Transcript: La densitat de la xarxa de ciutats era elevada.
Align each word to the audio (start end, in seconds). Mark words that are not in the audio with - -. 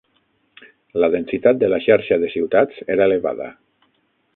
La 1.03 1.09
densitat 1.17 1.61
de 1.65 1.71
la 1.75 1.81
xarxa 1.89 2.21
de 2.25 2.33
ciutats 2.39 2.85
era 2.97 3.09
elevada. 3.13 3.57